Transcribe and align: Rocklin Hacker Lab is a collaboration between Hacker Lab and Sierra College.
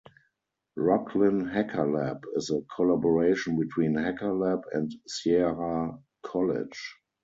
Rocklin 0.79 1.51
Hacker 1.53 1.85
Lab 1.85 2.25
is 2.35 2.49
a 2.49 2.61
collaboration 2.75 3.59
between 3.59 3.93
Hacker 3.93 4.33
Lab 4.33 4.63
and 4.73 4.91
Sierra 5.05 5.95
College. 6.23 6.95